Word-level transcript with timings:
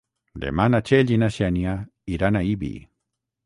Demà 0.45 0.65
na 0.75 0.79
Txell 0.87 1.13
i 1.13 1.19
na 1.25 1.31
Xènia 1.37 1.77
iran 2.17 2.41
a 2.41 2.45
Ibi. 2.57 2.75